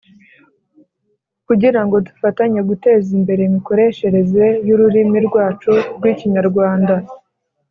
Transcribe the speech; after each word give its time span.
kugirango 1.47 1.95
dufatanye 2.07 2.59
guteza 2.69 3.09
imbere 3.17 3.41
imikoreshereze 3.49 4.45
y’ururimi 4.67 5.19
rwacu 5.27 5.71
rw’Ikinyarwanda 5.95 6.95